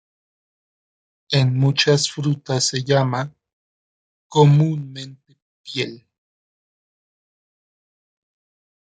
[1.29, 3.31] En muchas frutas se llama
[4.29, 6.07] comúnmente piel.